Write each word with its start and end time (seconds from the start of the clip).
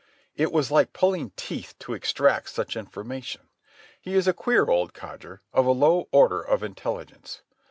It 0.35 0.51
was 0.51 0.71
like 0.71 0.93
pulling 0.93 1.29
teeth 1.35 1.75
to 1.77 1.93
extract 1.93 2.49
such 2.49 2.75
information. 2.75 3.41
He 4.01 4.15
is 4.15 4.27
a 4.27 4.33
queer 4.33 4.65
old 4.65 4.95
codger, 4.95 5.43
of 5.53 5.67
a 5.67 5.71
low 5.73 6.07
order 6.11 6.41
of 6.41 6.63
intelligence. 6.63 7.43